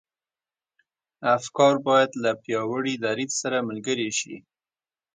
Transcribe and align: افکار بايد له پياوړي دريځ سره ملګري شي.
افکار 1.37 1.73
بايد 1.85 2.11
له 2.23 2.31
پياوړي 2.43 2.93
دريځ 3.05 3.31
سره 3.41 3.57
ملګري 3.69 4.09
شي. 4.19 4.35